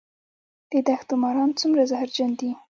د 0.71 0.73
دښتو 0.87 1.13
ماران 1.23 1.49
څومره 1.59 1.83
زهرجن 1.91 2.31
دي؟ 2.39 2.51